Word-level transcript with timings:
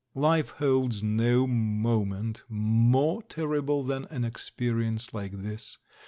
Life 0.15 0.49
holds 0.57 1.03
no 1.03 1.45
moment 1.45 2.41
more 2.49 3.21
terrible 3.21 3.83
than 3.83 4.05
an 4.05 4.23
experience 4.25 5.13
like 5.13 5.31
this. 5.43 5.77